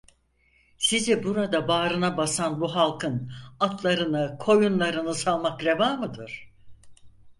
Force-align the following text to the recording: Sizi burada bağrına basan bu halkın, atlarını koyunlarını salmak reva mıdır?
Sizi 0.77 1.23
burada 1.23 1.67
bağrına 1.67 2.17
basan 2.17 2.61
bu 2.61 2.75
halkın, 2.75 3.31
atlarını 3.59 4.37
koyunlarını 4.39 5.15
salmak 5.15 5.63
reva 5.65 5.95
mıdır? 5.95 6.51